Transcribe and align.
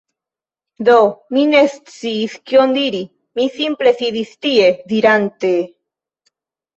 Do 0.87 0.93
mi 1.35 1.41
ne 1.49 1.59
sciis 1.73 2.37
kion 2.51 2.73
diri, 2.77 3.01
mi 3.41 3.45
simple 3.57 3.93
sidis 3.99 4.31
tie, 4.47 4.71
dirante"..." 4.95 5.53